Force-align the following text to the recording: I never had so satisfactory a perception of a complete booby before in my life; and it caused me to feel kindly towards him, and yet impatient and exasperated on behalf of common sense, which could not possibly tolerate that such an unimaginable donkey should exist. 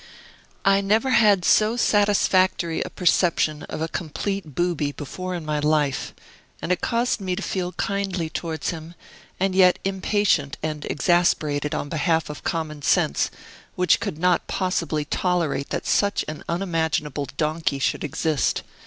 I 0.65 0.81
never 0.81 1.11
had 1.11 1.45
so 1.45 1.77
satisfactory 1.77 2.81
a 2.81 2.89
perception 2.89 3.61
of 3.69 3.83
a 3.83 3.87
complete 3.87 4.55
booby 4.55 4.91
before 4.91 5.35
in 5.35 5.45
my 5.45 5.59
life; 5.59 6.15
and 6.59 6.71
it 6.71 6.81
caused 6.81 7.21
me 7.21 7.35
to 7.35 7.43
feel 7.43 7.73
kindly 7.73 8.27
towards 8.27 8.71
him, 8.71 8.95
and 9.39 9.53
yet 9.53 9.77
impatient 9.83 10.57
and 10.63 10.85
exasperated 10.89 11.75
on 11.75 11.87
behalf 11.87 12.31
of 12.31 12.43
common 12.43 12.81
sense, 12.81 13.29
which 13.75 13.99
could 13.99 14.17
not 14.17 14.47
possibly 14.47 15.05
tolerate 15.05 15.69
that 15.69 15.85
such 15.85 16.25
an 16.27 16.43
unimaginable 16.49 17.27
donkey 17.37 17.77
should 17.77 18.03
exist. 18.03 18.63